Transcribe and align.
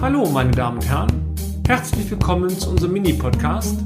Hallo, 0.00 0.26
meine 0.30 0.50
Damen 0.50 0.78
und 0.78 0.88
Herren. 0.88 1.34
Herzlich 1.66 2.10
willkommen 2.10 2.50
zu 2.50 2.70
unserem 2.70 2.92
Mini-Podcast, 2.92 3.78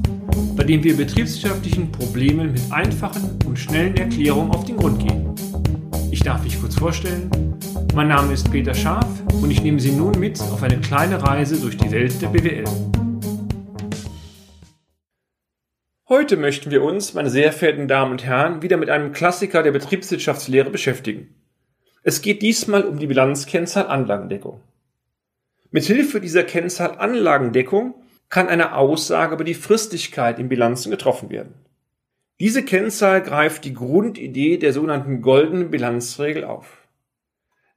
bei 0.55 0.63
dem 0.63 0.83
wir 0.83 0.97
betriebswirtschaftlichen 0.97 1.91
Problemen 1.91 2.51
mit 2.51 2.61
einfachen 2.71 3.39
und 3.45 3.57
schnellen 3.57 3.95
Erklärungen 3.95 4.51
auf 4.51 4.65
den 4.65 4.77
Grund 4.77 4.99
gehen. 4.99 5.33
Ich 6.11 6.21
darf 6.21 6.43
mich 6.43 6.59
kurz 6.59 6.75
vorstellen. 6.75 7.31
Mein 7.95 8.09
Name 8.09 8.33
ist 8.33 8.51
Peter 8.51 8.73
Scharf 8.73 9.07
und 9.41 9.51
ich 9.51 9.63
nehme 9.63 9.79
Sie 9.79 9.91
nun 9.91 10.19
mit 10.19 10.39
auf 10.41 10.61
eine 10.63 10.79
kleine 10.79 11.23
Reise 11.23 11.59
durch 11.59 11.77
die 11.77 11.91
Welt 11.91 12.21
der 12.21 12.27
BWL. 12.27 12.65
Heute 16.07 16.37
möchten 16.37 16.71
wir 16.71 16.83
uns, 16.83 17.13
meine 17.13 17.29
sehr 17.29 17.51
verehrten 17.51 17.87
Damen 17.87 18.11
und 18.11 18.25
Herren, 18.25 18.61
wieder 18.61 18.77
mit 18.77 18.89
einem 18.89 19.11
Klassiker 19.11 19.63
der 19.63 19.71
Betriebswirtschaftslehre 19.71 20.69
beschäftigen. 20.69 21.35
Es 22.01 22.21
geht 22.21 22.41
diesmal 22.41 22.83
um 22.83 22.97
die 22.97 23.07
Bilanzkennzahl 23.07 23.87
Anlagendeckung. 23.87 24.61
Mithilfe 25.71 26.19
dieser 26.19 26.43
Kennzahl 26.43 26.97
Anlagendeckung 26.97 27.93
kann 28.29 28.47
eine 28.47 28.75
Aussage 28.75 29.35
über 29.35 29.43
die 29.43 29.53
Fristigkeit 29.53 30.39
in 30.39 30.49
Bilanzen 30.49 30.89
getroffen 30.89 31.29
werden. 31.29 31.53
Diese 32.39 32.63
Kennzahl 32.63 33.21
greift 33.21 33.65
die 33.65 33.73
Grundidee 33.73 34.57
der 34.57 34.73
sogenannten 34.73 35.21
goldenen 35.21 35.69
Bilanzregel 35.69 36.43
auf. 36.43 36.87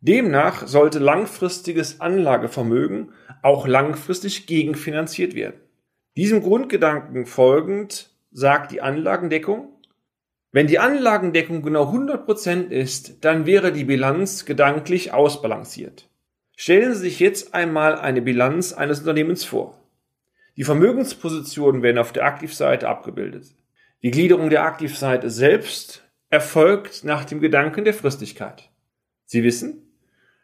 Demnach 0.01 0.67
sollte 0.67 1.01
langfristiges 1.01 2.01
Anlagevermögen 2.01 3.13
auch 3.43 3.67
langfristig 3.67 4.47
gegenfinanziert 4.47 5.35
werden. 5.35 5.61
Diesem 6.17 6.43
Grundgedanken 6.43 7.27
folgend 7.27 8.11
sagt 8.31 8.73
die 8.73 8.81
Anlagendeckung, 8.81 9.69
wenn 10.51 10.67
die 10.67 10.79
Anlagendeckung 10.79 11.63
genau 11.63 11.91
100% 11.91 12.69
ist, 12.69 13.25
dann 13.25 13.47
wäre 13.47 13.73
die 13.73 13.85
Bilanz 13.85 14.45
gedanklich 14.45 15.13
ausbalanciert. 15.13 16.09
Stellen 16.63 16.95
Sie 16.95 17.01
sich 17.01 17.19
jetzt 17.19 17.55
einmal 17.55 17.97
eine 17.97 18.23
Bilanz 18.23 18.73
eines 18.73 19.01
Unternehmens 19.01 19.43
vor. 19.43 19.83
Die 20.57 20.63
Vermögenspositionen 20.63 21.83
werden 21.83 21.99
auf 21.99 22.13
der 22.13 22.25
Aktivseite 22.25 22.89
abgebildet. 22.89 23.47
Die 24.05 24.13
Gliederung 24.13 24.49
der 24.49 24.63
Aktivseite 24.63 25.29
selbst 25.29 26.05
erfolgt 26.31 27.03
nach 27.03 27.25
dem 27.25 27.41
Gedanken 27.41 27.85
der 27.85 27.95
Fristigkeit. 27.95 28.71
Sie 29.25 29.43
wissen, 29.43 29.93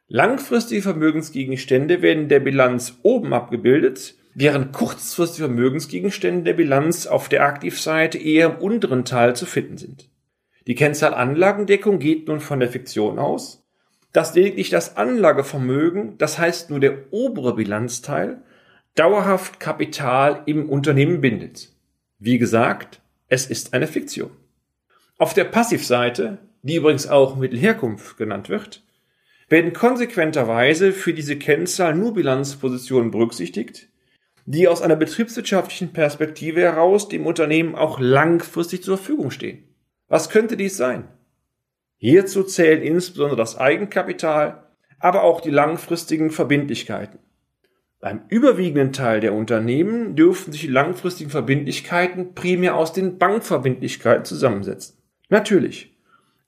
langfristige 0.09 0.83
Vermögensgegenstände 0.83 2.03
werden 2.03 2.29
der 2.29 2.41
Bilanz 2.41 2.99
oben 3.05 3.33
abgebildet, 3.33 4.17
während 4.35 4.73
kurzfristige 4.73 5.47
Vermögensgegenstände 5.47 6.43
der 6.43 6.55
Bilanz 6.55 7.07
auf 7.07 7.29
der 7.29 7.45
Aktivseite 7.45 8.19
eher 8.19 8.47
im 8.47 8.57
unteren 8.57 9.05
Teil 9.05 9.37
zu 9.37 9.47
finden 9.47 9.79
sind. 9.79 10.11
Die 10.67 10.75
Kennzahl 10.75 11.15
Anlagendeckung 11.15 12.01
geht 12.01 12.27
nun 12.27 12.41
von 12.41 12.59
der 12.59 12.71
Fiktion 12.71 13.21
aus, 13.21 13.68
dass 14.19 14.35
lediglich 14.35 14.69
das 14.69 14.97
Anlagevermögen, 14.97 16.19
das 16.19 16.41
heißt 16.41 16.71
nur 16.71 16.81
der 16.81 17.13
obere 17.13 17.55
Bilanzteil, 17.55 18.43
dauerhaft 18.97 19.61
Kapital 19.61 20.43
im 20.47 20.69
Unternehmen 20.69 21.21
bindet. 21.21 21.69
Wie 22.19 22.37
gesagt, 22.39 23.01
es 23.29 23.47
ist 23.47 23.75
eine 23.75 23.87
Fiktion. 23.87 24.33
Auf 25.19 25.35
der 25.35 25.45
Passivseite, 25.45 26.39
die 26.63 26.75
übrigens 26.75 27.07
auch 27.07 27.37
Mittelherkunft 27.37 28.17
genannt 28.17 28.49
wird, 28.49 28.83
werden 29.49 29.73
konsequenterweise 29.73 30.91
für 30.91 31.15
diese 31.15 31.37
Kennzahl 31.37 31.95
nur 31.95 32.15
Bilanzpositionen 32.15 33.13
berücksichtigt, 33.13 33.87
die 34.47 34.67
aus 34.67 34.83
einer 34.83 34.97
betriebswirtschaftlichen 34.97 35.93
Perspektive 35.93 36.63
heraus 36.63 37.09
dem 37.09 37.25
Unternehmen 37.25 37.77
auch 37.77 38.01
langfristig 38.01 38.83
zur 38.83 38.97
Verfügung 38.97 39.31
stehen. 39.31 39.63
Was 40.09 40.29
könnte 40.29 40.57
dies 40.57 40.77
sein? 40.77 41.07
Hierzu 41.99 42.45
zählen 42.45 42.81
insbesondere 42.81 43.37
das 43.37 43.59
Eigenkapital, 43.59 44.63
aber 45.01 45.25
auch 45.25 45.41
die 45.41 45.51
langfristigen 45.51 46.31
Verbindlichkeiten. 46.31 47.19
Beim 48.01 48.23
überwiegenden 48.29 48.93
Teil 48.93 49.19
der 49.19 49.35
Unternehmen 49.35 50.15
dürften 50.15 50.53
sich 50.53 50.61
die 50.63 50.69
langfristigen 50.69 51.31
Verbindlichkeiten 51.31 52.35
primär 52.35 52.77
aus 52.77 52.93
den 52.93 53.19
Bankverbindlichkeiten 53.19 54.25
zusammensetzen. 54.25 54.97
Natürlich, 55.29 55.97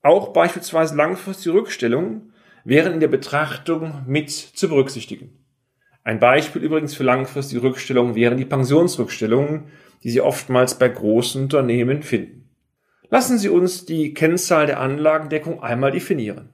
auch 0.03 0.33
beispielsweise 0.33 0.95
langfristige 0.97 1.55
Rückstellungen 1.55 2.33
wären 2.65 2.95
in 2.95 3.01
der 3.01 3.09
Betrachtung 3.09 4.05
mit 4.07 4.31
zu 4.31 4.69
berücksichtigen. 4.69 5.45
Ein 6.05 6.21
Beispiel 6.21 6.63
übrigens 6.63 6.95
für 6.95 7.03
langfristige 7.03 7.63
Rückstellungen 7.65 8.15
wären 8.15 8.39
die 8.39 8.45
Pensionsrückstellungen, 8.45 9.65
die 10.05 10.11
Sie 10.11 10.21
oftmals 10.21 10.79
bei 10.79 10.89
großen 10.89 11.43
Unternehmen 11.43 12.03
finden. 12.03 12.40
Lassen 13.11 13.39
Sie 13.39 13.49
uns 13.49 13.85
die 13.87 14.15
Kennzahl 14.15 14.67
der 14.67 14.79
Anlagendeckung 14.79 15.63
einmal 15.63 15.91
definieren. 15.91 16.51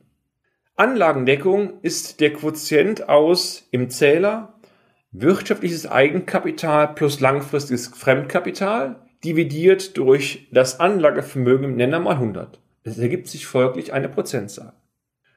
Anlagendeckung 0.75 1.81
ist 1.83 2.21
der 2.21 2.33
Quotient 2.33 3.09
aus 3.09 3.69
im 3.71 3.91
Zähler 3.91 4.55
wirtschaftliches 5.13 5.87
Eigenkapital 5.87 6.95
plus 6.95 7.21
langfristiges 7.21 7.89
Fremdkapital 7.89 8.97
dividiert 9.23 9.97
durch 9.99 10.49
das 10.51 10.81
Anlagevermögen 10.81 11.65
im 11.65 11.77
Nenner 11.77 12.01
mal 12.01 12.13
100. 12.13 12.61
Es 12.85 12.99
ergibt 12.99 13.29
sich 13.29 13.47
folglich 13.47 13.93
eine 13.93 14.09
Prozentzahl. 14.09 14.73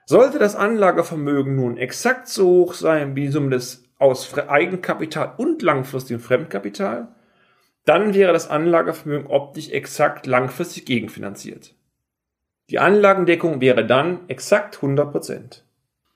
Sollte 0.06 0.40
das 0.40 0.56
Anlagevermögen 0.56 1.56
nun 1.56 1.78
exakt 1.78 2.28
so 2.28 2.48
hoch 2.48 2.74
sein 2.74 3.16
wie 3.16 3.22
die 3.22 3.32
Summe 3.32 3.52
des 3.52 3.84
aus 3.98 4.34
Eigenkapital 4.38 5.34
und 5.38 5.62
langfristigem 5.62 6.22
Fremdkapital, 6.22 7.10
dann 7.90 8.14
wäre 8.14 8.34
das 8.34 8.50
Anlagevermögen 8.52 9.28
optisch 9.28 9.70
exakt 9.70 10.28
langfristig 10.28 10.86
gegenfinanziert. 10.86 11.74
Die 12.70 12.78
Anlagendeckung 12.78 13.62
wäre 13.62 13.84
dann 13.84 14.20
exakt 14.30 14.78
100%. 14.78 15.64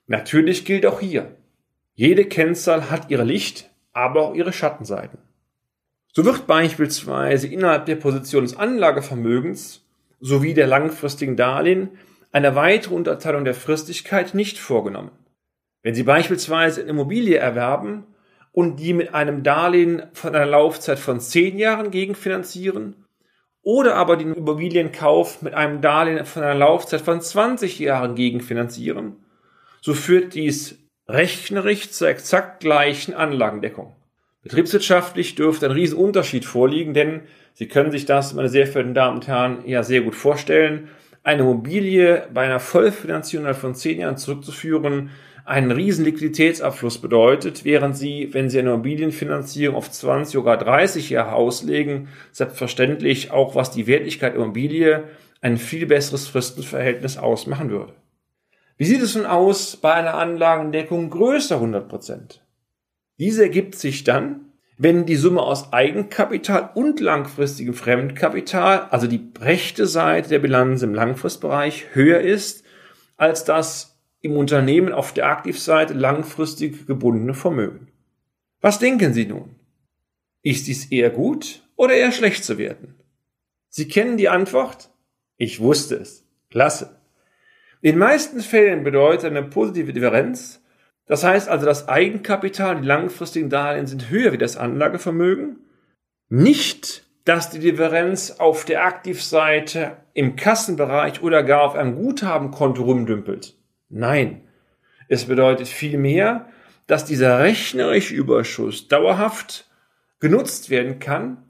Natürlich 0.06 0.66
gilt 0.66 0.86
auch 0.86 1.00
hier, 1.00 1.36
jede 1.96 2.26
Kennzahl 2.26 2.92
hat 2.92 3.10
ihre 3.10 3.24
Licht, 3.24 3.72
aber 3.92 4.22
auch 4.22 4.36
ihre 4.36 4.54
Schattenseiten. 4.54 5.18
So 6.12 6.24
wird 6.26 6.46
beispielsweise 6.46 7.48
innerhalb 7.48 7.88
der 7.88 7.96
Position 7.96 8.44
des 8.44 8.56
Anlagevermögens 8.56 9.84
sowie 10.20 10.54
der 10.54 10.68
langfristigen 10.68 11.36
Darlehen 11.36 11.90
eine 12.32 12.54
weitere 12.54 12.94
Unterteilung 12.94 13.46
der 13.46 13.56
Fristigkeit 13.56 14.36
nicht 14.36 14.60
vorgenommen. 14.60 15.12
Wenn 15.82 15.96
Sie 15.96 16.04
beispielsweise 16.04 16.82
eine 16.82 16.92
Immobilie 16.92 17.38
erwerben, 17.38 18.06
und 18.54 18.78
die 18.78 18.94
mit 18.94 19.14
einem 19.14 19.44
Darlehen 19.44 20.04
von 20.14 20.34
einer 20.34 20.46
Laufzeit 20.46 21.00
von 21.00 21.20
zehn 21.20 21.58
Jahren 21.58 21.92
gegenfinanzieren 21.92 22.96
oder 23.64 23.96
aber 23.96 24.16
den 24.16 24.34
Immobilienkauf 24.34 25.42
mit 25.42 25.54
einem 25.54 25.82
Darlehen 25.82 26.26
von 26.26 26.44
einer 26.44 26.54
Laufzeit 26.54 27.02
von 27.02 27.20
20 27.20 27.80
Jahren 27.80 28.16
gegenfinanzieren, 28.16 29.18
so 29.82 29.94
führt 29.94 30.36
dies 30.36 30.78
rechnerisch 31.08 31.92
zur 31.92 32.08
exakt 32.08 32.62
gleichen 32.62 33.14
Anlagendeckung. 33.14 33.96
Betriebswirtschaftlich 34.44 35.36
dürfte 35.36 35.66
ein 35.66 35.72
Riesenunterschied 35.72 36.46
vorliegen, 36.46 36.94
denn 36.94 37.22
Sie 37.56 37.68
können 37.68 37.92
sich 37.92 38.06
das, 38.06 38.34
meine 38.34 38.50
sehr 38.50 38.66
verehrten 38.66 38.96
Damen 38.96 39.18
und 39.18 39.28
Herren, 39.28 39.60
ja 39.68 39.84
sehr 39.84 40.02
gut 40.02 40.16
vorstellen. 40.16 40.90
Eine 41.24 41.44
Immobilie 41.44 42.28
bei 42.34 42.44
einer 42.44 42.60
Vollfinanzierung 42.60 43.54
von 43.54 43.76
zehn 43.76 44.00
Jahren 44.00 44.18
zurückzuführen, 44.18 45.10
einen 45.46 45.72
riesen 45.72 46.06
Liquiditätsabfluss 46.06 47.00
bedeutet, 47.00 47.66
während 47.66 47.98
sie, 47.98 48.34
wenn 48.34 48.50
sie 48.50 48.60
eine 48.60 48.72
Immobilienfinanzierung 48.72 49.76
auf 49.76 49.90
20 49.90 50.38
oder 50.38 50.58
30 50.58 51.10
Jahre 51.10 51.34
auslegen, 51.34 52.10
selbstverständlich 52.32 53.32
auch 53.32 53.56
was 53.56 53.72
die 53.72 53.88
Wertigkeit 53.88 54.34
der 54.34 54.42
Immobilie 54.42 55.06
ein 55.42 55.58
viel 55.58 55.86
besseres 55.86 56.28
Fristenverhältnis 56.28 57.18
ausmachen 57.18 57.70
würde. 57.70 57.94
Wie 58.78 58.86
sieht 58.86 59.02
es 59.02 59.16
nun 59.16 59.26
aus 59.26 59.78
bei 59.78 59.94
einer 59.94 60.16
Anlagendeckung 60.16 61.10
größer 61.10 61.56
100 61.56 61.88
Prozent? 61.88 62.46
Diese 63.18 63.44
ergibt 63.44 63.76
sich 63.76 64.04
dann, 64.04 64.53
wenn 64.84 65.06
die 65.06 65.16
Summe 65.16 65.42
aus 65.42 65.72
Eigenkapital 65.72 66.72
und 66.74 67.00
langfristigem 67.00 67.74
Fremdkapital, 67.74 68.90
also 68.90 69.08
die 69.08 69.32
rechte 69.40 69.88
Seite 69.88 70.28
der 70.28 70.40
Bilanz 70.40 70.82
im 70.82 70.94
Langfristbereich, 70.94 71.86
höher 71.94 72.20
ist 72.20 72.66
als 73.16 73.46
das 73.46 73.98
im 74.20 74.36
Unternehmen 74.36 74.92
auf 74.92 75.14
der 75.14 75.28
Aktivseite 75.28 75.94
langfristig 75.94 76.86
gebundene 76.86 77.34
Vermögen. 77.34 77.88
Was 78.60 78.80
denken 78.80 79.14
Sie 79.14 79.26
nun? 79.26 79.56
Ist 80.42 80.68
dies 80.68 80.92
eher 80.92 81.12
gut 81.12 81.64
oder 81.78 81.94
eher 81.94 82.12
schlecht 82.12 82.44
zu 82.44 82.58
werten? 82.58 82.96
Sie 83.70 83.88
kennen 83.88 84.18
die 84.18 84.28
Antwort? 84.28 84.90
Ich 85.38 85.62
wusste 85.62 85.96
es. 85.96 86.28
Klasse. 86.50 87.00
In 87.82 87.92
den 87.92 88.00
meisten 88.00 88.42
Fällen 88.42 88.84
bedeutet 88.84 89.32
eine 89.32 89.44
positive 89.44 89.94
Differenz, 89.94 90.62
das 91.06 91.24
heißt 91.24 91.50
also 91.50 91.66
das 91.66 91.88
Eigenkapital, 91.90 92.82
die 92.82 92.88
langfristigen 92.88 93.50
Darlehen 93.50 93.88
sind 93.88 94.10
höher 94.10 94.32
wie 94.32 94.38
das 94.38 94.58
Anlagevermögen, 94.58 95.58
nicht, 96.30 97.06
dass 97.26 97.50
die 97.50 97.60
Differenz 97.60 98.32
auf 98.40 98.66
der 98.66 98.86
Aktivseite 98.86 99.98
im 100.14 100.36
Kassenbereich 100.36 101.22
oder 101.22 101.44
gar 101.44 101.64
auf 101.64 101.76
einem 101.76 101.96
Guthabenkonto 101.96 102.84
rumdümpelt. 102.84 103.56
Nein, 103.90 104.42
es 105.08 105.26
bedeutet 105.26 105.68
vielmehr, 105.68 106.48
dass 106.88 107.06
dieser 107.06 107.40
rechnerische 107.40 108.16
Überschuss 108.16 108.88
dauerhaft 108.88 109.70
genutzt 110.20 110.70
werden 110.70 111.00
kann, 111.00 111.44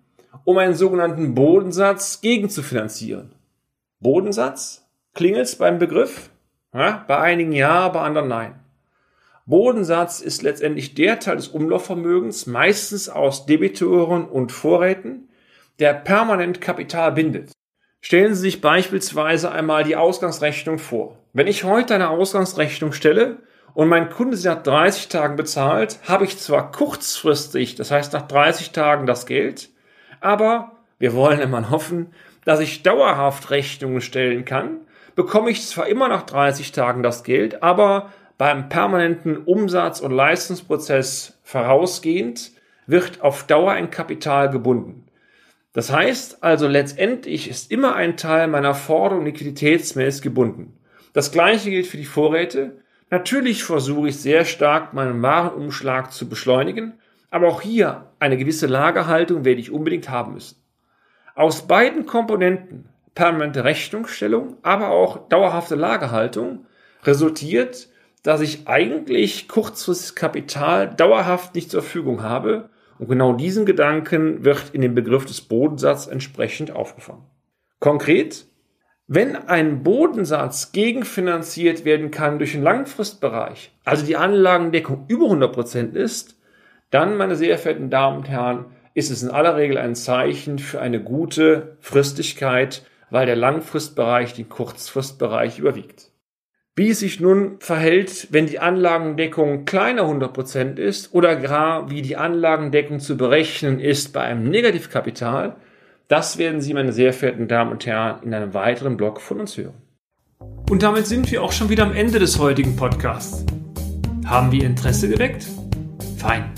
um 0.45 0.57
einen 0.57 0.73
sogenannten 0.73 1.35
Bodensatz 1.35 2.21
gegenzufinanzieren. 2.21 3.33
Bodensatz? 3.99 4.85
Klingelt's 5.13 5.55
beim 5.55 5.79
Begriff? 5.79 6.29
Ja, 6.73 7.05
bei 7.07 7.19
einigen 7.19 7.51
ja, 7.51 7.87
bei 7.89 8.01
anderen 8.01 8.27
nein. 8.27 8.62
Bodensatz 9.45 10.21
ist 10.21 10.41
letztendlich 10.41 10.95
der 10.95 11.19
Teil 11.19 11.35
des 11.35 11.49
Umlaufvermögens, 11.49 12.47
meistens 12.47 13.09
aus 13.09 13.45
Debitoren 13.45 14.25
und 14.25 14.53
Vorräten, 14.53 15.27
der 15.79 15.93
permanent 15.93 16.61
Kapital 16.61 17.11
bindet. 17.11 17.51
Stellen 17.99 18.35
Sie 18.35 18.41
sich 18.41 18.61
beispielsweise 18.61 19.51
einmal 19.51 19.83
die 19.83 19.97
Ausgangsrechnung 19.97 20.79
vor. 20.79 21.17
Wenn 21.33 21.47
ich 21.47 21.65
heute 21.65 21.95
eine 21.95 22.09
Ausgangsrechnung 22.09 22.93
stelle 22.93 23.39
und 23.73 23.89
mein 23.89 24.09
Kunde 24.09 24.37
sie 24.37 24.47
nach 24.47 24.63
30 24.63 25.09
Tagen 25.09 25.35
bezahlt, 25.35 25.99
habe 26.07 26.25
ich 26.25 26.37
zwar 26.37 26.71
kurzfristig, 26.71 27.75
das 27.75 27.91
heißt 27.91 28.13
nach 28.13 28.27
30 28.27 28.71
Tagen 28.71 29.05
das 29.05 29.25
Geld, 29.25 29.71
aber 30.21 30.73
wir 30.99 31.13
wollen 31.13 31.39
immer 31.39 31.69
hoffen, 31.69 32.13
dass 32.45 32.59
ich 32.59 32.83
dauerhaft 32.83 33.49
Rechnungen 33.49 34.01
stellen 34.01 34.45
kann, 34.45 34.81
bekomme 35.15 35.49
ich 35.49 35.67
zwar 35.67 35.87
immer 35.87 36.07
nach 36.07 36.23
30 36.23 36.71
Tagen 36.71 37.03
das 37.03 37.23
Geld, 37.23 37.63
aber 37.63 38.11
beim 38.37 38.69
permanenten 38.69 39.37
Umsatz- 39.37 40.01
und 40.01 40.11
Leistungsprozess 40.11 41.37
vorausgehend 41.43 42.51
wird 42.87 43.21
auf 43.21 43.45
Dauer 43.45 43.71
ein 43.71 43.91
Kapital 43.91 44.49
gebunden. 44.49 45.05
Das 45.73 45.91
heißt 45.91 46.43
also 46.43 46.67
letztendlich 46.67 47.49
ist 47.49 47.71
immer 47.71 47.95
ein 47.95 48.17
Teil 48.17 48.47
meiner 48.47 48.75
Forderung 48.75 49.25
liquiditätsmäßig 49.25 50.21
gebunden. 50.21 50.77
Das 51.13 51.31
gleiche 51.31 51.69
gilt 51.69 51.87
für 51.87 51.97
die 51.97 52.05
Vorräte. 52.05 52.77
Natürlich 53.09 53.63
versuche 53.63 54.09
ich 54.09 54.19
sehr 54.19 54.45
stark 54.45 54.93
meinen 54.93 55.21
Warenumschlag 55.21 56.11
zu 56.11 56.27
beschleunigen, 56.27 56.93
aber 57.29 57.47
auch 57.47 57.61
hier 57.61 58.11
eine 58.19 58.37
gewisse 58.37 58.67
Lagerhaltung 58.67 59.45
werde 59.45 59.61
ich 59.61 59.71
unbedingt 59.71 60.09
haben 60.09 60.33
müssen. 60.33 60.57
Aus 61.35 61.67
beiden 61.67 62.05
Komponenten, 62.05 62.89
permanente 63.15 63.63
Rechnungsstellung, 63.63 64.57
aber 64.61 64.89
auch 64.89 65.29
dauerhafte 65.29 65.75
Lagerhaltung, 65.75 66.65
resultiert, 67.03 67.89
dass 68.23 68.41
ich 68.41 68.67
eigentlich 68.67 69.47
kurzfristig 69.47 70.15
Kapital 70.15 70.93
dauerhaft 70.95 71.55
nicht 71.55 71.69
zur 71.69 71.81
Verfügung 71.81 72.23
habe. 72.23 72.69
Und 72.97 73.09
genau 73.09 73.33
diesen 73.33 73.65
Gedanken 73.65 74.45
wird 74.45 74.69
in 74.71 74.81
dem 74.81 74.95
Begriff 74.95 75.25
des 75.25 75.41
Bodensatzes 75.41 76.07
entsprechend 76.07 76.71
aufgefangen. 76.71 77.25
Konkret, 77.79 78.45
wenn 79.07 79.35
ein 79.35 79.83
Bodensatz 79.83 80.71
gegenfinanziert 80.71 81.83
werden 81.83 82.11
kann 82.11 82.37
durch 82.37 82.53
den 82.53 82.63
Langfristbereich, 82.63 83.73
also 83.83 84.05
die 84.05 84.15
Anlagendeckung 84.15 85.05
über 85.09 85.25
100% 85.25 85.93
ist, 85.93 86.37
dann, 86.89 87.17
meine 87.17 87.35
sehr 87.35 87.57
verehrten 87.57 87.89
Damen 87.89 88.19
und 88.19 88.29
Herren, 88.29 88.65
ist 88.93 89.11
es 89.11 89.23
in 89.23 89.31
aller 89.31 89.57
Regel 89.57 89.77
ein 89.77 89.95
Zeichen 89.95 90.59
für 90.59 90.79
eine 90.79 91.03
gute 91.03 91.75
Fristigkeit, 91.81 92.85
weil 93.09 93.25
der 93.25 93.35
Langfristbereich 93.35 94.33
den 94.33 94.47
Kurzfristbereich 94.47 95.59
überwiegt. 95.59 96.12
Wie 96.75 96.89
es 96.89 96.99
sich 96.99 97.19
nun 97.19 97.57
verhält, 97.59 98.29
wenn 98.31 98.47
die 98.47 98.59
Anlagendeckung 98.59 99.65
kleiner 99.65 100.03
100% 100.03 100.77
ist 100.77 101.13
oder 101.13 101.35
gar 101.35 101.91
wie 101.91 102.01
die 102.01 102.15
Anlagendeckung 102.15 102.99
zu 102.99 103.15
berechnen 103.15 103.79
ist 103.79 104.11
bei 104.11 104.21
einem 104.21 104.49
Negativkapital, 104.49 105.55
das 106.07 106.37
werden 106.37 106.61
Sie, 106.61 106.73
meine 106.73 106.91
sehr 106.91 107.13
verehrten 107.13 107.47
Damen 107.47 107.71
und 107.71 107.85
Herren, 107.85 108.23
in 108.23 108.33
einem 108.33 108.53
weiteren 108.53 108.97
Blog 108.97 109.21
von 109.21 109.39
uns 109.39 109.55
hören. 109.55 109.75
Und 110.69 110.81
damit 110.81 111.05
sind 111.05 111.31
wir 111.31 111.43
auch 111.43 111.51
schon 111.51 111.69
wieder 111.69 111.83
am 111.83 111.93
Ende 111.93 112.19
des 112.19 112.39
heutigen 112.39 112.75
Podcasts. 112.75 113.45
Haben 114.25 114.51
wir 114.51 114.65
Interesse 114.65 115.07
geweckt? 115.07 115.45
Fein 116.17 116.51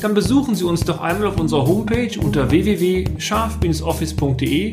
dann 0.00 0.14
besuchen 0.14 0.54
Sie 0.54 0.64
uns 0.64 0.84
doch 0.84 1.00
einmal 1.00 1.26
auf 1.28 1.40
unserer 1.40 1.66
Homepage 1.66 2.20
unter 2.20 2.50
www.scharf-office.de 2.50 4.72